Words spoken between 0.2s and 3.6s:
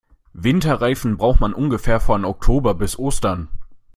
Winterreifen braucht man ungefähr von Oktober bis Ostern.